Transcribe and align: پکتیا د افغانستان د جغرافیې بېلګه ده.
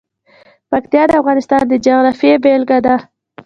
پکتیا 0.71 1.03
د 1.07 1.11
افغانستان 1.21 1.61
د 1.67 1.73
جغرافیې 1.85 2.35
بېلګه 2.43 2.77
ده. 2.85 2.95